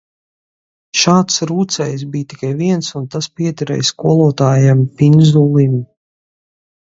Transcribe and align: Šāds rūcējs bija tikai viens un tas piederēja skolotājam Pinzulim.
Šāds 1.01 1.35
rūcējs 1.51 2.05
bija 2.15 2.29
tikai 2.31 2.49
viens 2.61 2.89
un 3.01 3.05
tas 3.17 3.29
piederēja 3.41 3.87
skolotājam 3.91 4.83
Pinzulim. 5.03 5.79